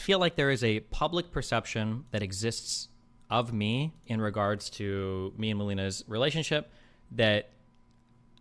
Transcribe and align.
feel 0.00 0.18
like 0.18 0.36
there 0.36 0.50
is 0.50 0.64
a 0.64 0.80
public 0.80 1.30
perception 1.30 2.04
that 2.10 2.22
exists 2.22 2.88
of 3.30 3.52
me 3.52 3.92
in 4.06 4.20
regards 4.20 4.68
to 4.70 5.32
me 5.36 5.50
and 5.50 5.58
Melina's 5.58 6.04
relationship 6.08 6.72
that 7.12 7.50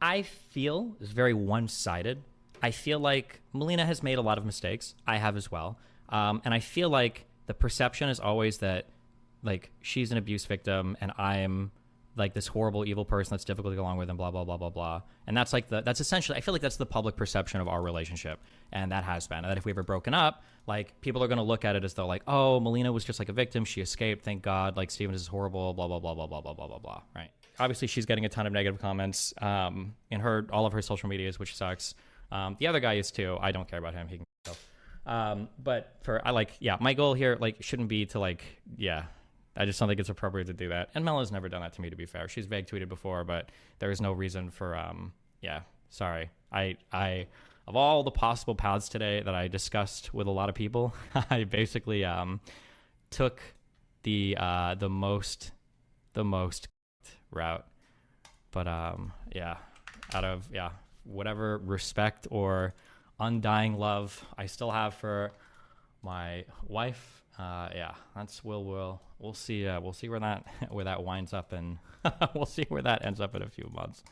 I 0.01 0.23
feel 0.23 0.95
is 0.99 1.11
very 1.11 1.33
one 1.33 1.67
sided. 1.67 2.23
I 2.61 2.71
feel 2.71 2.99
like 2.99 3.41
Melina 3.53 3.85
has 3.85 4.01
made 4.01 4.17
a 4.17 4.21
lot 4.21 4.37
of 4.37 4.45
mistakes. 4.45 4.95
I 5.05 5.17
have 5.17 5.37
as 5.37 5.51
well. 5.51 5.77
Um, 6.09 6.41
and 6.43 6.53
I 6.53 6.59
feel 6.59 6.89
like 6.89 7.25
the 7.45 7.53
perception 7.53 8.09
is 8.09 8.19
always 8.19 8.59
that 8.59 8.87
like 9.43 9.71
she's 9.81 10.11
an 10.11 10.17
abuse 10.17 10.45
victim 10.45 10.97
and 10.99 11.11
I'm 11.17 11.71
like 12.19 12.33
this 12.33 12.47
horrible 12.47 12.85
evil 12.85 13.05
person 13.05 13.31
that's 13.31 13.45
difficult 13.45 13.71
to 13.71 13.75
get 13.75 13.81
along 13.81 13.97
with 13.97 14.09
and 14.09 14.17
blah 14.17 14.31
blah 14.31 14.43
blah 14.43 14.57
blah 14.57 14.69
blah. 14.69 15.01
And 15.25 15.35
that's 15.35 15.53
like 15.53 15.67
the 15.67 15.81
that's 15.81 16.01
essentially 16.01 16.37
i 16.37 16.41
feel 16.41 16.53
like 16.53 16.61
that's 16.61 16.77
the 16.77 16.85
public 16.85 17.15
perception 17.15 17.61
of 17.61 17.67
our 17.67 17.81
relationship. 17.81 18.39
And 18.71 18.91
that 18.91 19.03
has 19.03 19.27
been 19.27 19.39
and 19.39 19.47
that 19.47 19.57
if 19.57 19.65
we 19.65 19.71
ever 19.71 19.83
broken 19.83 20.13
up 20.13 20.43
like 20.67 20.99
people 21.01 21.23
are 21.23 21.27
going 21.27 21.37
to 21.37 21.43
look 21.43 21.65
at 21.65 21.75
it 21.75 21.83
as 21.83 21.93
though 21.93 22.05
like 22.05 22.23
oh 22.27 22.59
melina 22.59 22.91
was 22.91 23.03
just 23.03 23.19
like 23.19 23.29
a 23.29 23.33
victim. 23.33 23.65
She 23.65 23.81
escaped. 23.81 24.23
Thank 24.23 24.43
god. 24.43 24.77
Like 24.77 24.91
steven 24.91 25.15
is 25.15 25.27
horrible. 25.27 25.73
Blah 25.73 25.87
blah 25.87 25.99
blah 25.99 26.13
blah 26.13 26.27
blah 26.27 26.41
blah 26.41 26.53
blah 26.53 26.67
blah 26.67 26.79
blah. 26.79 27.01
Right. 27.15 27.31
Obviously 27.59 27.87
she's 27.87 28.05
getting 28.05 28.25
a 28.25 28.29
ton 28.29 28.45
of 28.45 28.53
negative 28.53 28.79
comments 28.79 29.33
um, 29.41 29.95
in 30.11 30.19
her 30.19 30.45
all 30.51 30.65
of 30.65 30.73
her 30.73 30.81
social 30.81 31.09
medias 31.09 31.39
which 31.39 31.55
sucks. 31.55 31.95
Um, 32.31 32.57
the 32.59 32.67
other 32.67 32.79
guy 32.79 32.95
is 32.95 33.09
too. 33.09 33.37
I 33.41 33.51
don't 33.51 33.67
care 33.67 33.79
about 33.79 33.95
him. 33.95 34.07
He 34.07 34.17
can 34.17 34.25
um, 35.05 35.49
but 35.61 35.95
for 36.03 36.25
i 36.25 36.29
like 36.31 36.51
yeah 36.59 36.77
my 36.79 36.93
goal 36.93 37.13
here 37.13 37.37
like 37.39 37.63
shouldn't 37.63 37.89
be 37.89 38.05
to 38.05 38.19
like 38.19 38.43
yeah 38.77 39.05
I 39.55 39.65
just 39.65 39.79
don't 39.79 39.89
think 39.89 39.99
it's 39.99 40.09
appropriate 40.09 40.45
to 40.45 40.53
do 40.53 40.69
that. 40.69 40.89
And 40.95 41.03
Melina's 41.03 41.31
never 41.31 41.49
done 41.49 41.61
that 41.61 41.73
to 41.73 41.81
me, 41.81 41.89
to 41.89 41.95
be 41.95 42.05
fair. 42.05 42.27
She's 42.27 42.45
vague 42.45 42.67
tweeted 42.67 42.87
before, 42.87 43.23
but 43.23 43.51
there 43.79 43.91
is 43.91 43.99
no 43.99 44.11
reason 44.11 44.49
for, 44.49 44.77
um, 44.77 45.13
yeah, 45.41 45.61
sorry. 45.89 46.29
I, 46.51 46.77
I, 46.91 47.27
of 47.67 47.75
all 47.75 48.03
the 48.03 48.11
possible 48.11 48.55
paths 48.55 48.89
today 48.89 49.21
that 49.21 49.35
I 49.35 49.47
discussed 49.47 50.13
with 50.13 50.27
a 50.27 50.31
lot 50.31 50.49
of 50.49 50.55
people, 50.55 50.93
I 51.29 51.43
basically 51.43 52.05
um, 52.05 52.39
took 53.11 53.41
the 54.03 54.37
uh, 54.39 54.75
the 54.75 54.89
most 54.89 55.51
the 56.13 56.23
most 56.23 56.67
route. 57.31 57.65
But 58.51 58.67
um, 58.67 59.13
yeah, 59.35 59.57
out 60.13 60.23
of 60.23 60.49
yeah 60.51 60.71
whatever 61.03 61.59
respect 61.59 62.27
or 62.31 62.73
undying 63.19 63.77
love 63.77 64.25
I 64.37 64.45
still 64.45 64.71
have 64.71 64.93
for 64.93 65.31
my 66.01 66.45
wife, 66.67 67.18
uh, 67.39 67.69
yeah, 67.73 67.93
that's 68.15 68.43
we'll 68.43 68.65
we'll 68.65 69.01
we'll 69.17 69.33
see. 69.33 69.65
Uh, 69.65 69.79
we'll 69.79 69.93
see 69.93 70.09
where 70.09 70.19
that 70.19 70.45
where 70.69 70.85
that 70.85 71.03
winds 71.03 71.33
up, 71.33 71.53
and 71.53 71.77
we'll 72.35 72.45
see 72.45 72.65
where 72.67 72.81
that 72.81 73.05
ends 73.05 73.21
up 73.21 73.33
in 73.33 73.41
a 73.41 73.49
few 73.49 73.71
months. 73.73 74.03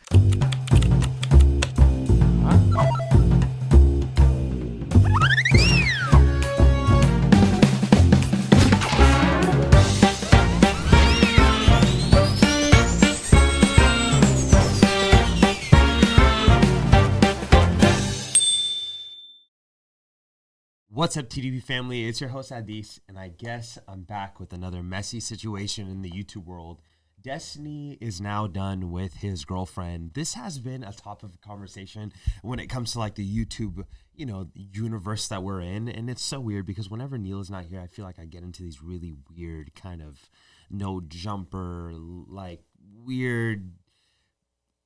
What's 20.98 21.16
up, 21.16 21.30
TDP 21.30 21.62
family? 21.62 22.08
It's 22.08 22.20
your 22.20 22.32
host 22.32 22.52
Adis, 22.52 23.00
and 23.08 23.20
I 23.20 23.28
guess 23.28 23.78
I'm 23.88 24.02
back 24.02 24.40
with 24.40 24.52
another 24.52 24.82
messy 24.82 25.20
situation 25.20 25.88
in 25.88 26.02
the 26.02 26.10
YouTube 26.10 26.46
world. 26.46 26.82
Destiny 27.22 28.00
is 28.02 28.20
now 28.20 28.48
done 28.48 28.90
with 28.90 29.14
his 29.14 29.46
girlfriend. 29.46 30.16
This 30.16 30.34
has 30.34 30.58
been 30.58 30.84
a 30.84 30.92
top 30.92 31.22
of 31.22 31.40
conversation 31.40 32.14
when 32.42 32.58
it 32.58 32.66
comes 32.66 32.94
to 32.94 33.00
like 33.00 33.14
the 33.14 33.24
YouTube, 33.24 33.86
you 34.16 34.26
know, 34.26 34.48
universe 34.56 35.28
that 35.28 35.44
we're 35.44 35.62
in, 35.62 35.88
and 35.88 36.10
it's 36.10 36.24
so 36.24 36.40
weird 36.40 36.66
because 36.66 36.90
whenever 36.90 37.20
Neil 37.20 37.42
is 37.42 37.52
not 37.52 37.66
here, 37.66 37.80
I 37.80 37.86
feel 37.86 38.04
like 38.04 38.18
I 38.18 38.26
get 38.26 38.42
into 38.42 38.64
these 38.64 38.82
really 38.82 39.14
weird 39.30 39.76
kind 39.76 40.02
of 40.02 40.32
no 40.72 41.00
jumper, 41.08 41.92
like 41.94 42.62
weird, 43.06 43.72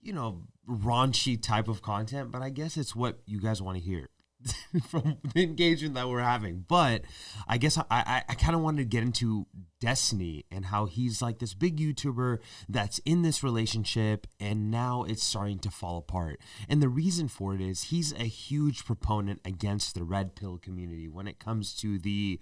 you 0.02 0.12
know, 0.12 0.42
raunchy 0.68 1.42
type 1.42 1.70
of 1.70 1.82
content. 1.82 2.32
But 2.32 2.42
I 2.42 2.50
guess 2.50 2.76
it's 2.76 2.94
what 2.94 3.20
you 3.26 3.40
guys 3.40 3.62
want 3.62 3.78
to 3.78 3.82
hear. 3.82 4.10
from 4.88 5.18
the 5.34 5.44
engagement 5.44 5.96
that 5.96 6.10
we're 6.10 6.22
having. 6.22 6.66
But 6.68 7.04
I 7.48 7.58
guess 7.58 7.78
I, 7.78 7.84
I, 7.90 8.24
I 8.30 8.34
kind 8.36 8.56
of 8.56 8.62
wanted 8.62 8.80
to 8.80 8.86
get 8.86 9.04
into 9.04 9.48
Destiny 9.80 10.46
and 10.52 10.66
how 10.66 10.86
he's 10.86 11.22
like 11.22 11.40
this 11.40 11.54
big 11.54 11.78
YouTuber 11.78 12.38
that's 12.70 13.00
in 13.00 13.24
this 13.24 13.44
relationship 13.44 14.28
and 14.40 14.70
now 14.70 15.04
it's 15.04 15.24
starting 15.24 15.60
to 15.60 15.72
fall 15.72 15.98
apart. 15.98 16.40
And 16.70 16.82
the 16.82 16.90
reason 16.90 17.28
for 17.28 17.56
it 17.56 17.62
is 17.62 17.86
he's 17.86 18.14
a 18.14 18.26
huge 18.26 18.86
proponent 18.86 19.42
against 19.44 19.96
the 19.96 20.04
red 20.04 20.36
pill 20.36 20.58
community 20.58 21.08
when 21.08 21.28
it 21.28 21.40
comes 21.40 21.74
to 21.78 21.98
the 21.98 22.40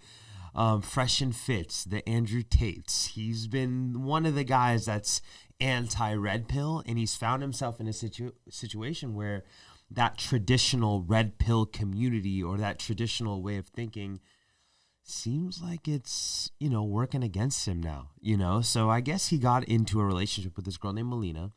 um, 0.56 0.82
fresh 0.82 1.22
and 1.22 1.36
fits, 1.36 1.84
the 1.84 2.08
Andrew 2.08 2.44
Tates. 2.44 3.08
He's 3.08 3.48
been 3.48 4.04
one 4.04 4.26
of 4.26 4.36
the 4.36 4.44
guys 4.44 4.86
that's 4.86 5.22
anti 5.62 6.14
red 6.14 6.48
pill 6.48 6.84
and 6.86 6.98
he's 6.98 7.16
found 7.16 7.42
himself 7.42 7.80
in 7.80 7.88
a 7.88 7.94
situ- 7.94 8.34
situation 8.50 9.14
where 9.14 9.44
that 9.92 10.18
traditional 10.18 11.02
red 11.02 11.38
pill 11.38 11.66
community 11.66 12.42
or 12.44 12.58
that 12.58 12.80
traditional 12.80 13.42
way 13.42 13.58
of 13.58 13.68
thinking 13.68 14.20
seems 15.04 15.62
like 15.62 15.88
it's 15.88 16.52
you 16.60 16.70
know 16.70 16.84
working 16.84 17.24
against 17.24 17.68
him 17.68 17.82
now 17.82 18.10
you 18.22 18.38
know? 18.38 18.62
So 18.62 18.90
i 18.90 19.02
guess 19.02 19.28
he 19.28 19.38
got 19.38 19.64
into 19.64 20.00
a 20.00 20.06
relationship 20.06 20.56
with 20.56 20.66
this 20.66 20.78
girl 20.78 20.94
named 20.94 21.10
melina. 21.10 21.52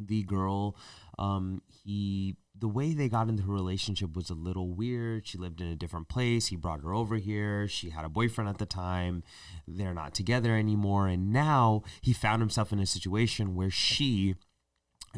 The 0.00 0.22
girl 0.22 0.76
um 1.18 1.62
he 1.84 2.36
the 2.60 2.68
way 2.68 2.92
they 2.92 3.08
got 3.08 3.28
into 3.28 3.44
her 3.44 3.52
relationship 3.52 4.16
was 4.16 4.30
a 4.30 4.34
little 4.34 4.68
weird. 4.68 5.26
She 5.26 5.38
lived 5.38 5.60
in 5.60 5.68
a 5.68 5.76
different 5.76 6.08
place. 6.08 6.48
He 6.48 6.56
brought 6.56 6.82
her 6.82 6.92
over 6.92 7.16
here. 7.16 7.68
She 7.68 7.90
had 7.90 8.04
a 8.04 8.08
boyfriend 8.08 8.50
at 8.50 8.58
the 8.58 8.66
time. 8.66 9.22
They're 9.66 9.94
not 9.94 10.14
together 10.14 10.56
anymore. 10.56 11.06
And 11.06 11.32
now 11.32 11.82
he 12.00 12.12
found 12.12 12.42
himself 12.42 12.72
in 12.72 12.80
a 12.80 12.86
situation 12.86 13.54
where 13.54 13.70
she 13.70 14.34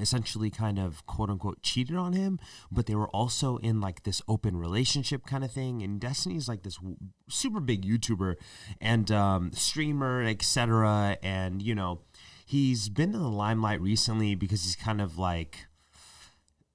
essentially 0.01 0.51
kind 0.51 0.79
of 0.79 1.07
quote 1.07 1.31
unquote 1.31 1.63
cheated 1.63 1.97
on 1.97 2.13
him, 2.13 2.39
but 2.71 2.87
they 2.87 2.95
were 2.95 3.09
also 3.09 3.57
in 3.59 3.81
like 3.81 4.03
this 4.03 4.23
open 4.29 4.57
relationship 4.57 5.27
kind 5.27 5.45
of 5.45 5.53
thing. 5.53 5.83
And 5.83 6.01
Destiny's 6.01 6.49
like 6.49 6.63
this 6.63 6.77
w- 6.77 6.97
super 7.29 7.61
big 7.61 7.85
YouTuber 7.85 8.37
and 8.81 9.11
um, 9.11 9.53
streamer, 9.53 10.23
etc. 10.23 11.19
And 11.23 11.63
you 11.63 11.75
know, 11.75 12.01
he's 12.45 12.89
been 12.89 13.15
in 13.15 13.21
the 13.21 13.29
limelight 13.29 13.81
recently 13.81 14.35
because 14.35 14.65
he's 14.65 14.77
kind 14.77 15.01
of 15.01 15.19
like 15.19 15.67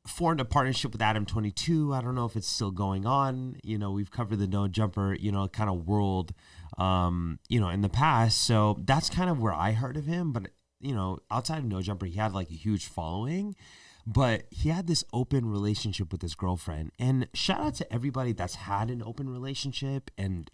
formed 0.08 0.40
a 0.40 0.46
partnership 0.46 0.92
with 0.92 1.02
Adam 1.02 1.26
22. 1.26 1.92
I 1.92 2.02
don't 2.02 2.14
know 2.14 2.26
if 2.26 2.36
it's 2.36 2.48
still 2.48 2.70
going 2.70 3.08
on. 3.08 3.58
You 3.64 3.80
know, 3.80 3.92
we've 3.92 4.12
covered 4.12 4.38
the 4.38 4.48
no 4.48 4.68
jumper, 4.68 5.16
you 5.16 5.32
know, 5.32 5.48
kind 5.48 5.70
of 5.70 5.88
world 5.88 6.34
um, 6.78 7.40
you 7.48 7.60
know, 7.60 7.70
in 7.70 7.82
the 7.82 7.90
past. 7.90 8.42
So 8.42 8.78
that's 8.84 9.10
kind 9.10 9.30
of 9.30 9.40
where 9.40 9.54
I 9.54 9.72
heard 9.72 9.98
of 9.98 10.06
him, 10.06 10.32
but 10.32 10.48
you 10.86 10.94
know, 10.94 11.20
outside 11.32 11.60
of 11.60 11.66
No 11.66 11.82
Jumper, 11.82 12.06
he 12.06 12.18
had 12.18 12.34
like 12.34 12.50
a 12.52 12.56
huge 12.56 12.86
following, 12.86 13.56
but 14.06 14.44
he 14.52 14.70
had 14.70 14.86
this 14.86 15.04
open 15.12 15.50
relationship 15.50 16.12
with 16.12 16.22
his 16.22 16.36
girlfriend. 16.36 16.92
And 17.00 17.28
shout 17.34 17.60
out 17.60 17.76
to 17.76 17.92
everybody 17.92 18.34
that's 18.34 18.56
had 18.56 18.92
an 18.92 19.02
open 19.04 19.28
relationship 19.28 20.12
and 20.18 20.50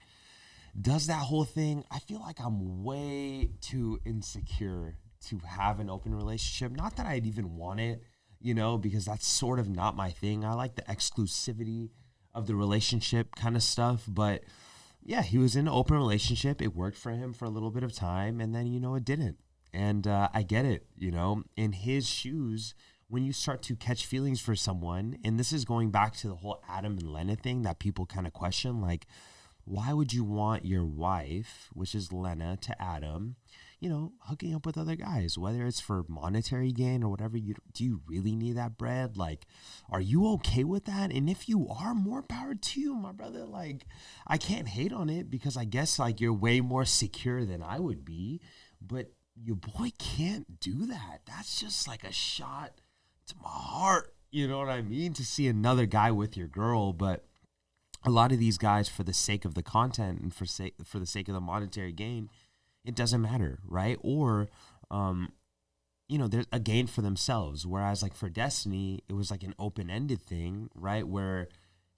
does 0.79 1.07
that 1.07 1.23
whole 1.23 1.43
thing. 1.43 1.83
I 1.91 1.99
feel 1.99 2.21
like 2.21 2.39
I'm 2.39 2.83
way 2.83 3.49
too 3.59 3.99
insecure 4.05 4.95
to 5.27 5.39
have 5.39 5.81
an 5.81 5.89
open 5.89 6.15
relationship. 6.15 6.71
Not 6.71 6.95
that 6.95 7.05
I'd 7.05 7.25
even 7.25 7.57
want 7.57 7.81
it, 7.81 8.01
you 8.39 8.53
know, 8.53 8.77
because 8.77 9.05
that's 9.05 9.27
sort 9.27 9.59
of 9.59 9.67
not 9.67 9.97
my 9.97 10.11
thing. 10.11 10.45
I 10.45 10.53
like 10.53 10.75
the 10.75 10.83
exclusivity 10.83 11.89
of 12.33 12.47
the 12.47 12.55
relationship 12.55 13.35
kind 13.35 13.57
of 13.57 13.63
stuff, 13.63 14.05
but 14.07 14.45
yeah, 15.03 15.23
he 15.23 15.37
was 15.37 15.57
in 15.57 15.67
an 15.67 15.73
open 15.73 15.97
relationship. 15.97 16.61
It 16.61 16.73
worked 16.73 16.97
for 16.97 17.11
him 17.11 17.33
for 17.33 17.43
a 17.43 17.49
little 17.49 17.71
bit 17.71 17.83
of 17.83 17.93
time, 17.93 18.39
and 18.39 18.55
then 18.55 18.67
you 18.67 18.79
know 18.79 18.95
it 18.95 19.03
didn't. 19.03 19.37
And 19.73 20.07
uh, 20.07 20.29
I 20.33 20.43
get 20.43 20.65
it, 20.65 20.85
you 20.97 21.11
know, 21.11 21.43
in 21.55 21.71
his 21.71 22.07
shoes, 22.07 22.73
when 23.07 23.23
you 23.23 23.33
start 23.33 23.61
to 23.63 23.75
catch 23.75 24.05
feelings 24.05 24.39
for 24.39 24.55
someone, 24.55 25.17
and 25.23 25.37
this 25.39 25.51
is 25.51 25.65
going 25.65 25.91
back 25.91 26.15
to 26.17 26.27
the 26.27 26.35
whole 26.35 26.63
Adam 26.67 26.97
and 26.97 27.11
Lena 27.11 27.35
thing 27.35 27.61
that 27.63 27.79
people 27.79 28.05
kind 28.05 28.25
of 28.25 28.33
question, 28.33 28.81
like, 28.81 29.05
why 29.65 29.93
would 29.93 30.11
you 30.13 30.23
want 30.23 30.65
your 30.65 30.85
wife, 30.85 31.69
which 31.73 31.93
is 31.93 32.11
Lena, 32.11 32.57
to 32.61 32.81
Adam, 32.81 33.35
you 33.79 33.89
know, 33.89 34.13
hooking 34.21 34.55
up 34.55 34.65
with 34.65 34.77
other 34.77 34.95
guys, 34.95 35.37
whether 35.37 35.65
it's 35.65 35.79
for 35.79 36.05
monetary 36.07 36.71
gain 36.71 37.03
or 37.03 37.09
whatever? 37.09 37.37
You 37.37 37.55
do 37.73 37.83
you 37.83 38.01
really 38.07 38.35
need 38.35 38.57
that 38.57 38.77
bread? 38.77 39.17
Like, 39.17 39.45
are 39.89 40.01
you 40.01 40.27
okay 40.33 40.63
with 40.63 40.85
that? 40.85 41.11
And 41.11 41.29
if 41.29 41.47
you 41.47 41.67
are, 41.67 41.93
more 41.93 42.23
power 42.23 42.55
to 42.55 42.81
you, 42.81 42.95
my 42.95 43.11
brother. 43.11 43.45
Like, 43.45 43.85
I 44.25 44.37
can't 44.37 44.67
hate 44.67 44.93
on 44.93 45.09
it 45.09 45.29
because 45.29 45.57
I 45.57 45.65
guess 45.65 45.99
like 45.99 46.19
you're 46.19 46.33
way 46.33 46.61
more 46.61 46.85
secure 46.85 47.45
than 47.45 47.61
I 47.61 47.79
would 47.79 48.03
be, 48.03 48.41
but 48.81 49.11
your 49.35 49.55
boy 49.55 49.91
can't 49.97 50.59
do 50.59 50.85
that. 50.87 51.21
That's 51.25 51.59
just 51.59 51.87
like 51.87 52.03
a 52.03 52.11
shot 52.11 52.81
to 53.27 53.35
my 53.41 53.49
heart. 53.49 54.13
You 54.31 54.47
know 54.47 54.59
what 54.59 54.69
I 54.69 54.81
mean? 54.81 55.13
To 55.13 55.25
see 55.25 55.47
another 55.47 55.85
guy 55.85 56.11
with 56.11 56.37
your 56.37 56.47
girl, 56.47 56.93
but 56.93 57.25
a 58.03 58.09
lot 58.09 58.31
of 58.31 58.39
these 58.39 58.57
guys, 58.57 58.87
for 58.89 59.03
the 59.03 59.13
sake 59.13 59.45
of 59.45 59.53
the 59.53 59.63
content 59.63 60.21
and 60.21 60.33
for 60.33 60.45
sake 60.45 60.75
for 60.83 60.99
the 60.99 61.05
sake 61.05 61.27
of 61.27 61.33
the 61.33 61.41
monetary 61.41 61.91
gain, 61.91 62.29
it 62.85 62.95
doesn't 62.95 63.21
matter, 63.21 63.59
right? 63.67 63.97
Or, 64.01 64.47
um, 64.89 65.33
you 66.07 66.17
know, 66.17 66.27
there's 66.27 66.47
a 66.51 66.59
gain 66.59 66.87
for 66.87 67.01
themselves. 67.01 67.65
Whereas, 67.65 68.01
like 68.01 68.15
for 68.15 68.29
Destiny, 68.29 69.03
it 69.09 69.13
was 69.13 69.29
like 69.29 69.43
an 69.43 69.55
open 69.59 69.89
ended 69.89 70.21
thing, 70.21 70.69
right? 70.73 71.07
Where 71.07 71.49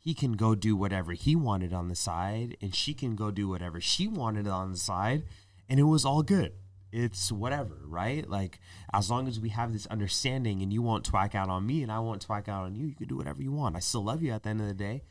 he 0.04 0.14
can 0.14 0.34
go 0.34 0.54
do 0.54 0.76
whatever 0.76 1.14
he 1.14 1.36
wanted 1.36 1.72
on 1.72 1.88
the 1.88 1.96
side 1.96 2.58
and 2.62 2.76
she 2.76 2.94
can 2.94 3.16
go 3.16 3.32
do 3.32 3.48
whatever 3.48 3.80
she 3.80 4.08
wanted 4.08 4.48
on 4.48 4.72
the 4.74 4.78
side 4.78 5.24
and 5.70 5.80
it 5.80 5.84
was 5.84 6.04
all 6.04 6.22
good 6.22 6.52
it's 6.94 7.32
whatever 7.32 7.80
right? 7.86 8.30
Like 8.30 8.60
as 8.94 9.10
long 9.10 9.28
as 9.28 9.40
we 9.40 9.50
have 9.50 9.74
this 9.74 9.88
understanding 9.88 10.62
and 10.62 10.72
you 10.72 10.82
won't 10.82 11.04
twack 11.04 11.36
out 11.36 11.50
on 11.50 11.66
me 11.66 11.82
and 11.82 11.92
i 11.92 12.00
won't 12.00 12.22
twack 12.22 12.48
out 12.48 12.66
on 12.66 12.76
you 12.76 12.86
you 12.86 12.96
can 12.96 13.08
do 13.08 13.18
whatever 13.18 13.42
you 13.42 13.52
want. 13.52 13.76
I 13.76 13.80
still 13.80 14.04
love 14.04 14.22
you 14.22 14.32
at 14.32 14.44
the 14.44 14.50
end 14.50 14.62
of 14.62 14.68
the 14.68 14.74
day. 14.74 15.04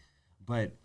But 0.44 0.76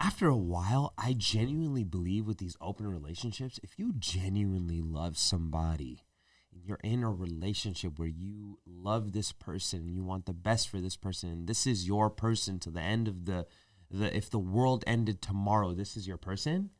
after 0.00 0.28
a 0.28 0.36
while 0.36 0.92
i 0.98 1.14
genuinely 1.16 1.84
believe 1.84 2.26
with 2.26 2.38
these 2.38 2.56
open 2.60 2.86
relationships 2.86 3.60
if 3.62 3.78
you 3.78 3.92
genuinely 3.98 4.82
love 4.82 5.16
somebody 5.16 6.02
and 6.52 6.64
you're 6.64 6.80
in 6.82 7.02
a 7.02 7.10
relationship 7.10 7.98
where 7.98 8.08
you 8.08 8.58
love 8.66 9.12
this 9.12 9.32
person 9.32 9.80
and 9.80 9.94
you 9.94 10.04
want 10.04 10.26
the 10.26 10.32
best 10.32 10.68
for 10.68 10.80
this 10.80 10.96
person 10.96 11.30
and 11.30 11.46
this 11.46 11.66
is 11.66 11.86
your 11.86 12.10
person 12.10 12.58
to 12.58 12.70
the 12.70 12.80
end 12.80 13.08
of 13.08 13.24
the 13.24 13.46
the 13.90 14.14
if 14.14 14.28
the 14.28 14.38
world 14.38 14.82
ended 14.86 15.22
tomorrow 15.22 15.72
this 15.72 15.96
is 15.96 16.06
your 16.08 16.18
person 16.18 16.70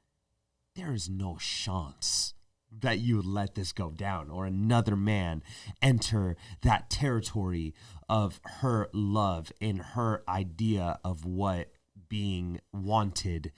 there 0.75 0.93
is 0.93 1.09
no 1.09 1.39
chance 1.41 2.35
that 2.81 2.99
you 2.99 3.17
would 3.17 3.27
let 3.27 3.55
this 3.55 3.73
go 3.73 3.91
down 3.91 4.31
or 4.31 4.47
another 4.47 4.97
man 4.97 5.43
enter 5.81 6.37
that 6.63 6.91
territory 6.91 7.75
of 8.09 8.41
her 8.61 8.89
love 8.93 9.53
and 9.61 9.81
her 9.81 10.23
idea 10.29 10.99
of 11.05 11.25
what 11.25 11.73
being 12.09 12.61
wanted 12.73 13.53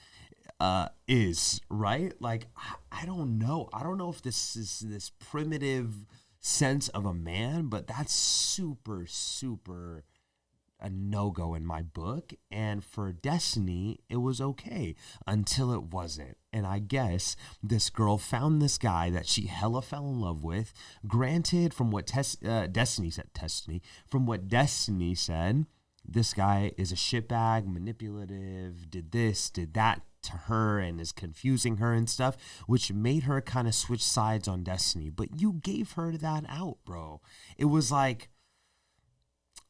uh, 0.60 0.88
is, 1.06 1.60
right? 1.68 2.14
Like, 2.20 2.46
I, 2.56 3.02
I 3.02 3.06
don't 3.06 3.38
know. 3.38 3.68
I 3.72 3.82
don't 3.82 3.98
know 3.98 4.10
if 4.10 4.22
this 4.22 4.56
is 4.56 4.80
this 4.80 5.10
primitive 5.10 6.06
sense 6.40 6.88
of 6.88 7.04
a 7.04 7.14
man, 7.14 7.66
but 7.66 7.86
that's 7.86 8.14
super, 8.14 9.04
super 9.06 10.04
a 10.80 10.90
no 10.90 11.30
go 11.30 11.54
in 11.54 11.64
my 11.64 11.82
book. 11.82 12.32
And 12.50 12.84
for 12.84 13.12
Destiny, 13.12 14.00
it 14.08 14.16
was 14.16 14.40
okay 14.40 14.94
until 15.26 15.72
it 15.72 15.84
wasn't. 15.84 16.36
And 16.52 16.66
I 16.66 16.78
guess 16.78 17.36
this 17.62 17.90
girl 17.90 18.18
found 18.18 18.60
this 18.60 18.78
guy 18.78 19.10
that 19.10 19.26
she 19.26 19.46
hella 19.46 19.82
fell 19.82 20.08
in 20.08 20.20
love 20.20 20.42
with. 20.42 20.72
Granted, 21.06 21.74
from 21.74 21.90
what 21.90 22.06
Tes- 22.06 22.38
uh, 22.46 22.66
Destiny 22.66 23.10
said, 23.10 23.32
Destiny, 23.34 23.82
from 24.06 24.26
what 24.26 24.48
Destiny 24.48 25.14
said, 25.14 25.66
this 26.08 26.32
guy 26.32 26.72
is 26.78 26.92
a 26.92 26.96
shitbag, 26.96 27.66
manipulative, 27.66 28.90
did 28.90 29.10
this, 29.10 29.50
did 29.50 29.74
that 29.74 30.02
to 30.22 30.32
her 30.32 30.78
and 30.78 31.00
is 31.00 31.12
confusing 31.12 31.76
her 31.76 31.92
and 31.92 32.08
stuff, 32.08 32.36
which 32.66 32.92
made 32.92 33.24
her 33.24 33.40
kind 33.40 33.66
of 33.66 33.74
switch 33.74 34.04
sides 34.04 34.46
on 34.48 34.62
Destiny. 34.62 35.08
But 35.08 35.40
you 35.40 35.54
gave 35.54 35.92
her 35.92 36.16
that 36.16 36.44
out, 36.48 36.78
bro. 36.84 37.20
It 37.56 37.66
was 37.66 37.90
like, 37.90 38.28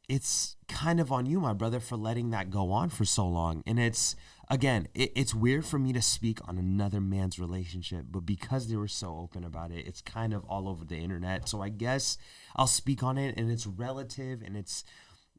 it's 0.08 0.56
kind 0.68 1.00
of 1.00 1.10
on 1.10 1.26
you, 1.26 1.40
my 1.40 1.52
brother, 1.52 1.80
for 1.80 1.96
letting 1.96 2.30
that 2.30 2.50
go 2.50 2.70
on 2.70 2.90
for 2.90 3.04
so 3.04 3.26
long. 3.26 3.62
And 3.66 3.78
it's, 3.78 4.14
again, 4.48 4.86
it, 4.94 5.12
it's 5.16 5.34
weird 5.34 5.66
for 5.66 5.78
me 5.78 5.92
to 5.92 6.02
speak 6.02 6.38
on 6.46 6.58
another 6.58 7.00
man's 7.00 7.38
relationship, 7.38 8.06
but 8.10 8.20
because 8.20 8.68
they 8.68 8.76
were 8.76 8.88
so 8.88 9.16
open 9.16 9.44
about 9.44 9.72
it, 9.72 9.86
it's 9.86 10.00
kind 10.00 10.32
of 10.32 10.44
all 10.44 10.68
over 10.68 10.84
the 10.84 10.96
internet. 10.96 11.48
So 11.48 11.60
I 11.60 11.70
guess 11.70 12.18
I'll 12.54 12.68
speak 12.68 13.02
on 13.02 13.18
it, 13.18 13.36
and 13.36 13.50
it's 13.50 13.66
relative 13.66 14.42
and 14.42 14.56
it's 14.56 14.84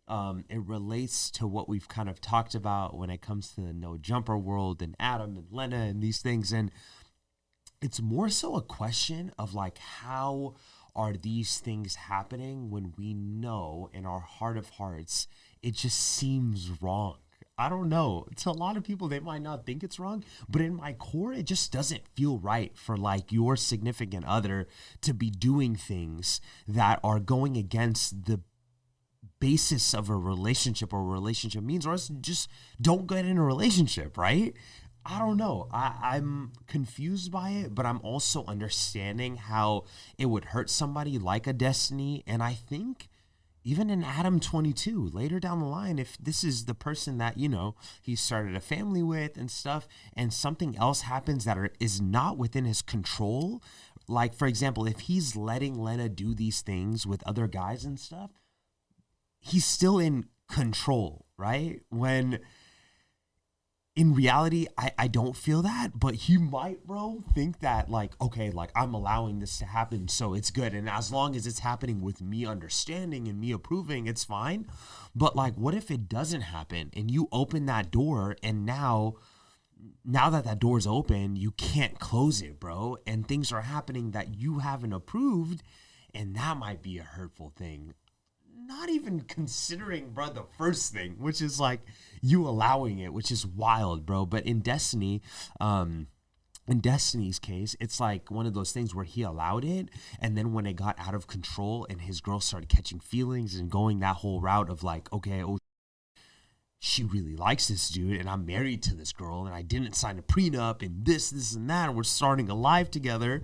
um, 0.10 0.46
it 0.50 0.62
relates 0.66 1.30
to 1.32 1.48
what 1.48 1.68
we've 1.68 1.90
kind 1.90 2.10
of 2.10 2.22
talked 2.22 2.56
about 2.56 2.96
when 2.96 3.10
it 3.10 3.22
comes 3.22 3.50
to 3.50 3.62
the 3.62 3.74
no 3.74 3.98
jumper 3.98 4.38
world 4.38 4.82
and 4.82 4.96
Adam 5.00 5.36
and 5.36 5.48
Lena 5.52 5.84
and 5.84 6.02
these 6.02 6.22
things. 6.22 6.54
And 6.54 6.72
it's 7.82 8.02
more 8.02 8.30
so 8.30 8.56
a 8.56 8.62
question 8.62 9.34
of 9.38 9.54
like, 9.54 9.78
how 9.78 10.56
are 10.98 11.14
these 11.14 11.60
things 11.60 11.96
happening 11.96 12.70
when 12.70 12.94
we 12.98 13.14
know 13.14 13.90
in 13.94 14.06
our 14.06 14.20
heart 14.20 14.58
of 14.58 14.72
hearts 14.72 15.28
it 15.62 15.76
just 15.76 16.00
seems 16.00 16.82
wrong? 16.82 17.18
I 17.60 17.70
don't 17.70 17.90
know. 17.90 18.28
To 18.38 18.50
a 18.50 18.52
lot 18.52 18.78
of 18.78 18.84
people, 18.84 19.08
they 19.08 19.20
might 19.20 19.42
not 19.42 19.66
think 19.66 19.84
it's 19.84 20.00
wrong, 20.00 20.24
but 20.48 20.62
in 20.62 20.76
my 20.76 20.94
core, 20.94 21.34
it 21.34 21.46
just 21.46 21.72
doesn't 21.72 22.08
feel 22.16 22.38
right 22.38 22.76
for 22.78 22.98
like 22.98 23.32
your 23.32 23.56
significant 23.56 24.26
other 24.26 24.68
to 25.02 25.14
be 25.14 25.30
doing 25.32 25.76
things 25.76 26.40
that 26.68 27.00
are 27.04 27.20
going 27.20 27.58
against 27.58 28.26
the 28.26 28.42
basis 29.40 29.94
of 29.94 30.10
a 30.10 30.16
relationship 30.16 30.94
or 30.94 31.00
a 31.00 31.04
relationship 31.04 31.64
means, 31.64 31.86
or 31.86 31.92
else 31.92 32.12
just 32.22 32.50
don't 32.82 33.08
get 33.08 33.26
in 33.26 33.38
a 33.38 33.44
relationship, 33.44 34.18
right? 34.18 34.54
I 35.10 35.20
don't 35.20 35.38
know. 35.38 35.70
I, 35.72 35.96
I'm 36.02 36.52
confused 36.68 37.32
by 37.32 37.52
it, 37.52 37.74
but 37.74 37.86
I'm 37.86 38.02
also 38.04 38.44
understanding 38.46 39.38
how 39.38 39.86
it 40.18 40.26
would 40.26 40.46
hurt 40.46 40.70
somebody 40.70 41.18
like 41.18 41.48
a 41.48 41.54
Destiny. 41.54 42.24
And 42.28 42.44
I 42.44 42.54
think 42.54 43.08
even 43.64 43.90
in 43.90 44.04
Adam 44.04 44.42
22, 44.42 45.12
later 45.14 45.40
down 45.40 45.60
the 45.60 45.66
line, 45.66 45.98
if 45.98 46.18
this 46.18 46.44
is 46.44 46.66
the 46.66 46.74
person 46.74 47.20
that, 47.20 47.38
you 47.38 47.48
know, 47.48 47.76
he 48.02 48.16
started 48.16 48.54
a 48.54 48.60
family 48.60 49.02
with 49.02 49.38
and 49.38 49.50
stuff, 49.50 49.88
and 50.14 50.34
something 50.34 50.78
else 50.78 51.02
happens 51.02 51.46
that 51.46 51.58
are, 51.58 51.70
is 51.80 52.02
not 52.02 52.38
within 52.38 52.66
his 52.66 52.82
control, 52.82 53.64
like, 54.10 54.34
for 54.34 54.48
example, 54.48 54.86
if 54.86 55.02
he's 55.02 55.38
letting 55.38 55.82
Lena 55.82 56.10
do 56.10 56.34
these 56.34 56.62
things 56.62 57.06
with 57.08 57.26
other 57.26 57.48
guys 57.48 57.86
and 57.86 57.98
stuff, 57.98 58.32
he's 59.40 59.66
still 59.66 60.00
in 60.00 60.26
control, 60.50 61.26
right? 61.38 61.82
When 61.90 62.40
in 63.98 64.14
reality, 64.14 64.68
I, 64.78 64.92
I 64.96 65.08
don't 65.08 65.36
feel 65.36 65.64
that, 65.64 66.00
but 66.00 66.14
he 66.14 66.38
might, 66.38 66.86
bro, 66.86 67.24
think 67.34 67.62
that, 67.62 67.90
like, 67.90 68.12
okay, 68.22 68.52
like 68.52 68.70
I'm 68.76 68.94
allowing 68.94 69.40
this 69.40 69.58
to 69.58 69.66
happen, 69.66 70.08
so 70.08 70.36
it's 70.36 70.52
good. 70.52 70.76
And 70.76 70.88
as 70.88 71.12
long 71.12 71.36
as 71.36 71.48
it's 71.48 71.60
happening 71.60 72.02
with 72.02 72.22
me 72.22 72.46
understanding 72.46 73.28
and 73.28 73.40
me 73.40 73.52
approving, 73.52 74.06
it's 74.06 74.24
fine. 74.24 74.68
But, 75.16 75.36
like, 75.36 75.56
what 75.56 75.74
if 75.74 75.90
it 75.90 76.08
doesn't 76.08 76.42
happen 76.42 76.92
and 76.96 77.10
you 77.10 77.28
open 77.32 77.66
that 77.66 77.90
door 77.90 78.38
and 78.44 78.68
now, 78.68 79.16
now 80.06 80.30
that 80.30 80.44
that 80.44 80.60
door's 80.60 80.86
open, 80.86 81.36
you 81.36 81.50
can't 81.50 81.98
close 81.98 82.40
it, 82.40 82.60
bro, 82.60 82.98
and 83.08 83.28
things 83.28 83.52
are 83.52 83.62
happening 83.62 84.12
that 84.12 84.36
you 84.36 84.60
haven't 84.60 84.94
approved, 84.94 85.64
and 86.14 86.36
that 86.36 86.56
might 86.56 86.84
be 86.84 87.00
a 87.00 87.04
hurtful 87.04 87.52
thing 87.56 87.96
not 88.68 88.90
even 88.90 89.22
considering, 89.22 90.12
bro, 90.12 90.30
the 90.30 90.44
first 90.58 90.94
thing, 90.94 91.16
which 91.20 91.42
is 91.42 91.60
like 91.60 91.82
you 92.22 92.48
allowing 92.48 93.00
it, 93.00 93.14
which 93.14 93.32
is 93.32 93.46
wild, 93.46 94.06
bro. 94.06 94.26
But 94.26 94.46
in 94.46 94.60
Destiny, 94.60 95.22
um, 95.60 96.08
in 96.68 96.82
Destiny's 96.82 97.40
case, 97.40 97.76
it's 97.80 98.00
like 98.00 98.30
one 98.30 98.46
of 98.46 98.54
those 98.54 98.74
things 98.74 98.94
where 98.94 99.06
he 99.06 99.22
allowed 99.22 99.64
it, 99.64 99.88
and 100.20 100.38
then 100.38 100.52
when 100.52 100.66
it 100.66 100.76
got 100.76 101.00
out 101.00 101.16
of 101.16 101.28
control 101.28 101.88
and 101.90 102.02
his 102.02 102.20
girl 102.20 102.42
started 102.42 102.68
catching 102.68 103.00
feelings 103.00 103.56
and 103.56 103.72
going 103.72 104.00
that 104.00 104.18
whole 104.18 104.42
route 104.42 104.70
of 104.70 104.84
like, 104.84 105.12
okay, 105.14 105.44
oh, 105.44 105.60
she 106.80 107.04
really 107.04 107.36
likes 107.36 107.70
this 107.70 107.90
dude, 107.90 108.20
and 108.20 108.30
I'm 108.30 108.46
married 108.46 108.84
to 108.84 108.96
this 108.96 109.14
girl, 109.14 109.46
and 109.46 109.56
I 109.56 109.62
didn't 109.62 109.96
sign 109.96 110.20
a 110.20 110.22
prenup, 110.22 110.82
and 110.82 111.06
this, 111.06 111.30
this, 111.30 111.54
and 111.54 111.70
that, 111.70 111.88
and 111.88 111.98
we're 111.98 112.04
starting 112.04 112.50
a 112.50 112.56
life 112.56 112.92
together 112.92 113.44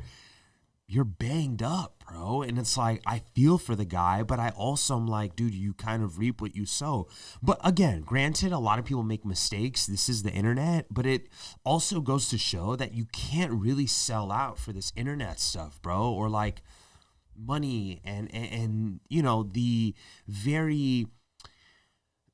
you're 0.88 1.06
banged 1.06 1.63
up, 1.63 2.04
bro. 2.08 2.42
And 2.42 2.60
it's 2.60 2.78
like, 2.78 3.02
I 3.06 3.22
feel 3.34 3.58
for 3.58 3.75
the 3.75 3.86
guy, 3.86 4.24
but 4.24 4.40
I 4.40 4.50
also 4.50 4.96
am 4.96 5.08
like, 5.08 5.36
dude, 5.36 5.54
you 5.54 5.74
kind 5.74 6.04
of 6.04 6.18
reap 6.20 6.42
what 6.42 6.56
you 6.56 6.66
sow. 6.66 7.08
But 7.42 7.60
again, 7.63 8.02
granted, 8.02 8.52
a 8.52 8.60
lot 8.60 8.80
of 8.80 8.86
people 8.86 9.04
make 9.04 9.25
mistakes. 9.25 9.86
This 9.86 10.10
is 10.10 10.24
the 10.24 10.32
internet, 10.32 10.88
but 10.92 11.06
it 11.06 11.30
also 11.63 12.02
goes 12.02 12.30
to 12.30 12.38
show 12.38 12.75
that 12.75 12.94
you 12.94 13.06
can't 13.06 13.52
really 13.52 13.88
sell 13.88 14.32
out 14.32 14.60
for 14.60 14.74
this 14.74 14.92
internet 14.96 15.40
stuff, 15.40 15.82
bro. 15.82 16.12
Or 16.12 16.30
like 16.30 16.62
money 17.36 18.02
and, 18.04 18.34
and, 18.34 18.52
and 18.52 19.00
you 19.10 19.24
know, 19.24 19.44
the 19.44 19.96
very 20.28 21.08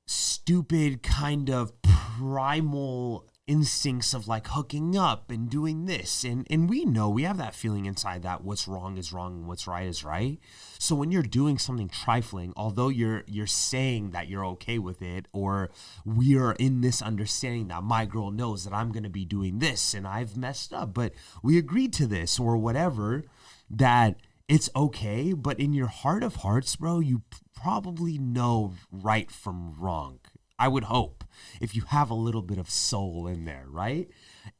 stupid 0.08 1.04
kind 1.04 1.52
of 1.52 1.72
primal 1.84 3.30
instincts 3.50 4.14
of 4.14 4.28
like 4.28 4.48
hooking 4.48 4.96
up 4.96 5.32
and 5.32 5.50
doing 5.50 5.86
this. 5.86 6.24
And 6.24 6.46
and 6.52 6.70
we 6.70 6.86
know 6.86 7.10
we 7.10 7.24
have 7.24 7.38
that 7.38 7.56
feeling 7.56 7.88
inside 7.88 8.22
that 8.22 8.44
what's 8.44 8.68
wrong 8.68 8.96
is 8.96 9.12
wrong 9.12 9.40
and 9.40 9.48
what's 9.48 9.66
right 9.68 9.88
is 9.88 10.04
right. 10.04 10.40
So 10.78 10.96
when 10.96 11.12
you're 11.12 11.24
doing 11.24 11.58
something 11.58 11.90
trifling 11.90 12.54
although 12.56 12.90
you're 12.90 13.24
you're 13.28 13.48
saying 13.48 14.12
that 14.12 14.30
you're 14.30 14.46
okay 14.46 14.78
with 14.78 15.02
it 15.02 15.28
or 15.34 15.72
we 16.06 16.38
are 16.38 16.54
in 16.54 16.82
this 16.82 17.02
understanding 17.02 17.68
that 17.70 17.84
my 17.84 18.06
girl 18.06 18.30
knows 18.30 18.64
that 18.64 18.74
I'm 18.74 18.92
going 18.92 19.04
to 19.04 19.10
be 19.10 19.26
doing 19.26 19.58
this 19.58 19.96
and 19.96 20.08
I've 20.08 20.38
messed 20.38 20.72
up 20.72 20.94
but 20.94 21.14
we 21.42 21.58
agreed 21.58 21.92
to 21.94 22.06
this 22.06 22.40
or 22.40 22.56
whatever 22.56 23.24
that 23.70 24.16
it's 24.48 24.70
okay. 24.76 25.34
But 25.34 25.60
in 25.60 25.74
your 25.74 25.88
heart 25.88 26.22
of 26.22 26.38
hearts 26.38 26.76
bro 26.76 27.00
you 27.00 27.24
probably 27.56 28.20
know 28.20 28.76
right 28.92 29.32
from 29.32 29.74
wrong 29.80 30.20
I 30.60 30.68
would 30.68 30.84
hope 30.84 31.24
if 31.62 31.76
you 31.76 31.84
have 31.84 32.10
a 32.10 32.16
little 32.16 32.42
bit 32.42 32.58
of 32.58 32.70
soul 32.70 33.28
in 33.28 33.46
there, 33.46 33.66
right? 33.68 34.10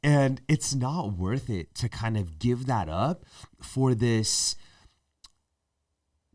And 0.02 0.40
it's 0.48 0.74
not 0.74 1.12
worth 1.12 1.50
it 1.50 1.74
to 1.76 1.88
kind 1.88 2.16
of 2.16 2.38
give 2.38 2.66
that 2.66 2.88
up 2.88 3.24
for 3.60 3.94
this 3.94 4.56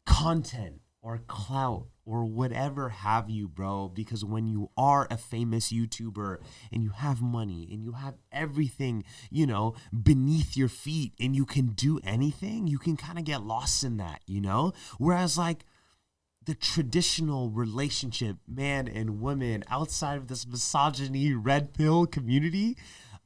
content 0.05 0.81
or 1.01 1.17
clout 1.27 1.87
or 2.05 2.25
whatever 2.25 2.89
have 2.89 3.29
you, 3.29 3.47
bro. 3.47 3.91
Because 3.93 4.23
when 4.23 4.47
you 4.47 4.69
are 4.77 5.07
a 5.09 5.17
famous 5.17 5.71
YouTuber 5.71 6.37
and 6.71 6.83
you 6.83 6.91
have 6.91 7.21
money 7.21 7.67
and 7.71 7.83
you 7.83 7.93
have 7.93 8.15
everything, 8.31 9.03
you 9.31 9.47
know, 9.47 9.73
beneath 10.03 10.55
your 10.55 10.69
feet 10.69 11.13
and 11.19 11.35
you 11.35 11.45
can 11.45 11.67
do 11.67 11.99
anything, 12.03 12.67
you 12.67 12.77
can 12.77 12.95
kind 12.95 13.17
of 13.17 13.25
get 13.25 13.41
lost 13.41 13.83
in 13.83 13.97
that, 13.97 14.21
you 14.27 14.41
know? 14.41 14.73
Whereas, 14.99 15.37
like, 15.37 15.65
the 16.45 16.55
traditional 16.55 17.49
relationship, 17.49 18.37
man 18.47 18.87
and 18.87 19.19
woman, 19.19 19.63
outside 19.69 20.17
of 20.17 20.27
this 20.27 20.45
misogyny 20.45 21.33
red 21.33 21.73
pill 21.73 22.05
community, 22.05 22.77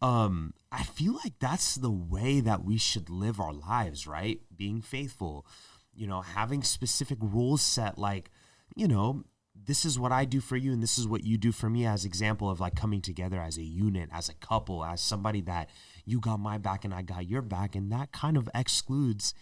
um, 0.01 0.53
I 0.71 0.83
feel 0.83 1.13
like 1.13 1.33
that's 1.39 1.75
the 1.75 1.91
way 1.91 2.39
that 2.39 2.63
we 2.63 2.77
should 2.77 3.09
live 3.09 3.39
our 3.39 3.53
lives, 3.53 4.07
right? 4.07 4.39
Being 4.55 4.81
faithful, 4.81 5.45
you 5.93 6.07
know, 6.07 6.21
having 6.21 6.63
specific 6.63 7.17
rules 7.21 7.61
set, 7.61 7.97
like, 7.97 8.31
you 8.75 8.87
know, 8.87 9.23
this 9.65 9.83
is 9.83 9.99
what 9.99 10.13
I 10.13 10.23
do 10.23 10.39
for 10.39 10.55
you 10.55 10.71
and 10.71 10.81
this 10.81 10.97
is 10.97 11.05
what 11.05 11.25
you 11.25 11.37
do 11.37 11.51
for 11.51 11.69
me 11.69 11.85
as 11.85 12.05
example 12.05 12.49
of 12.49 12.61
like 12.61 12.75
coming 12.75 13.01
together 13.01 13.41
as 13.41 13.57
a 13.57 13.63
unit, 13.63 14.09
as 14.13 14.29
a 14.29 14.33
couple, 14.35 14.85
as 14.85 15.01
somebody 15.01 15.41
that 15.41 15.69
you 16.05 16.21
got 16.21 16.39
my 16.39 16.57
back 16.57 16.85
and 16.85 16.93
I 16.93 17.01
got 17.01 17.27
your 17.27 17.41
back 17.41 17.75
and 17.75 17.91
that 17.91 18.13
kind 18.13 18.37
of 18.37 18.49
excludes 18.55 19.33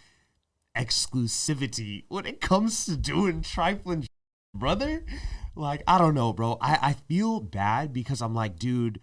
exclusivity 0.77 2.03
when 2.07 2.25
it 2.25 2.39
comes 2.39 2.86
to 2.86 2.96
doing 2.96 3.41
trifling 3.41 4.07
brother. 4.53 5.03
Like, 5.55 5.81
I 5.88 5.98
don't 5.98 6.13
know, 6.13 6.34
bro. 6.34 6.57
I, 6.62 6.77
I 6.81 6.93
feel 6.93 7.39
bad 7.39 7.91
because 7.91 8.22
I'm 8.22 8.36
like, 8.36 8.60
dude, 8.60 9.00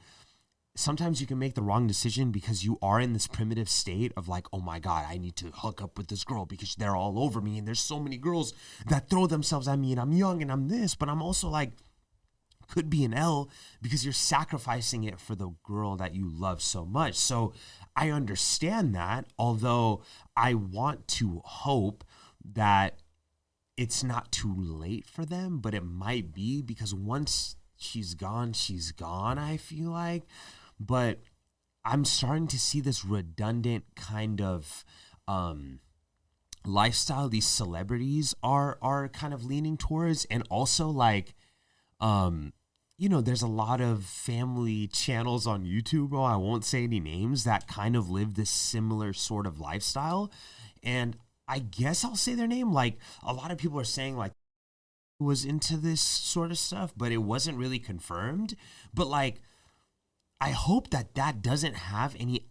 sometimes 0.77 1.21
you 1.21 1.27
can 1.27 1.39
make 1.39 1.55
the 1.55 1.63
wrong 1.63 1.87
decision 1.87 2.31
because 2.31 2.65
you 2.65 2.79
are 2.81 3.01
in 3.01 3.13
this 3.13 3.27
primitive 3.27 3.69
state 3.69 4.13
of 4.17 4.29
like, 4.29 4.47
oh 4.53 4.61
my 4.61 4.79
God, 4.79 5.07
I 5.09 5.19
need 5.19 5.37
to 5.37 5.47
hook 5.47 5.83
up 5.83 5.99
with 5.99 6.09
this 6.09 6.25
girl 6.25 6.45
because 6.45 6.77
they're 6.77 6.97
all 6.97 7.19
over 7.19 7.41
me. 7.41 7.59
And 7.59 7.67
there's 7.67 7.81
so 7.81 7.99
many 7.99 8.17
girls 8.17 8.55
that 8.87 9.11
throw 9.11 9.27
themselves 9.27 9.67
at 9.67 9.79
me 9.79 9.93
and 9.93 10.01
I'm 10.01 10.13
young 10.13 10.43
and 10.43 10.53
I'm 10.53 10.69
this, 10.69 10.95
but 10.95 11.09
I'm 11.09 11.23
also 11.23 11.49
like, 11.49 11.73
could 12.75 12.91
be 12.91 13.05
an 13.05 13.15
L 13.15 13.49
because 13.81 14.05
you're 14.05 14.13
sacrificing 14.13 15.05
it 15.05 15.21
for 15.21 15.37
the 15.37 15.51
girl 15.63 15.95
that 15.95 16.13
you 16.13 16.29
love 16.29 16.61
so 16.61 16.85
much. 16.85 17.15
So 17.15 17.53
I 17.95 18.11
understand 18.11 18.97
that, 18.97 19.27
although 19.39 20.03
I 20.37 20.55
want 20.55 21.07
to 21.09 21.41
hope 21.45 22.03
that 22.55 22.99
it's 23.77 24.03
not 24.03 24.33
too 24.33 24.53
late 24.59 25.07
for 25.07 25.25
them, 25.25 25.61
but 25.61 25.73
it 25.73 25.85
might 25.85 26.35
be 26.35 26.63
because 26.63 26.93
once 26.93 27.55
she's 27.77 28.15
gone, 28.15 28.53
she's 28.53 28.91
gone, 28.91 29.39
I 29.39 29.57
feel 29.57 29.91
like. 29.91 30.25
But 30.81 31.21
I'm 31.85 32.05
starting 32.05 32.49
to 32.49 32.59
see 32.59 32.81
this 32.81 33.05
redundant 33.05 33.85
kind 33.95 34.41
of 34.41 34.85
um 35.29 35.79
lifestyle 36.67 37.29
these 37.29 37.47
celebrities 37.47 38.35
are 38.43 38.79
are 38.83 39.09
kind 39.09 39.33
of 39.33 39.45
leaning 39.45 39.77
towards 39.77 40.25
and 40.27 40.43
also 40.51 40.89
like 40.89 41.35
um 42.01 42.53
you 42.97 43.09
know 43.09 43.21
there's 43.21 43.43
a 43.43 43.49
lot 43.49 43.81
of 43.81 44.05
family 44.05 44.87
channels 44.87 45.47
on 45.47 45.65
youtube 45.65 46.11
bro 46.11 46.23
i 46.23 46.37
won't 46.37 46.65
say 46.65 46.85
any 46.85 47.01
names 47.01 47.45
that 47.45 47.67
kind 47.67 47.97
of 47.97 48.11
live 48.11 48.35
this 48.35 48.51
similar 48.51 49.13
sort 49.13 49.47
of 49.47 49.61
lifestyle. 49.61 50.31
And 50.83 51.17
i 51.49 51.59
guess 51.59 52.05
i'll 52.05 52.17
say 52.17 52.35
their 52.35 52.47
name 52.47 52.73
like 52.73 52.99
a 53.23 53.33
lot 53.33 53.51
of 53.51 53.59
people 53.59 53.81
are 53.81 53.85
saying 53.85 54.17
like 54.17 54.33
was 55.21 55.45
into 55.45 55.77
this 55.77 56.01
sort 56.01 56.51
of 56.51 56.59
stuff 56.59 56.93
but 56.97 57.13
it 57.13 57.19
wasn't 57.19 57.59
really 57.59 57.79
confirmed. 57.79 58.57
But 58.93 59.09
like 59.09 59.41
i 60.41 60.51
hope 60.51 60.91
that 60.91 61.15
that 61.15 61.43
doesn't 61.43 61.75
have 61.75 62.15
any 62.19 62.47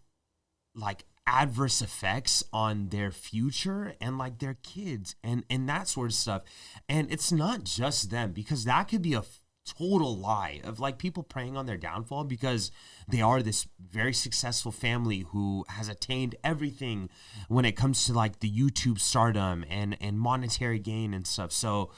like 0.75 1.05
adverse 1.25 1.81
effects 1.81 2.43
on 2.51 2.89
their 2.89 3.11
future 3.11 3.93
and 4.01 4.17
like 4.17 4.39
their 4.39 4.57
kids 4.61 5.15
and 5.23 5.45
and 5.49 5.69
that 5.69 5.87
sort 5.87 6.07
of 6.07 6.15
stuff. 6.15 6.41
And 6.89 7.11
it's 7.11 7.31
not 7.31 7.63
just 7.63 8.09
them 8.09 8.33
because 8.33 8.65
that 8.65 8.89
could 8.89 9.01
be 9.01 9.13
a 9.13 9.23
total 9.65 10.17
lie 10.17 10.59
of 10.63 10.79
like 10.79 10.97
people 10.97 11.23
preying 11.23 11.55
on 11.55 11.65
their 11.65 11.77
downfall 11.77 12.23
because 12.23 12.71
they 13.07 13.21
are 13.21 13.41
this 13.41 13.67
very 13.79 14.13
successful 14.13 14.71
family 14.71 15.25
who 15.29 15.65
has 15.69 15.89
attained 15.89 16.35
everything 16.43 17.09
when 17.47 17.65
it 17.65 17.73
comes 17.73 18.05
to 18.05 18.13
like 18.13 18.39
the 18.39 18.51
YouTube 18.51 18.99
stardom 18.99 19.63
and 19.69 19.97
and 20.01 20.19
monetary 20.19 20.79
gain 20.79 21.13
and 21.13 21.25
stuff. 21.25 21.51
So 21.51 21.91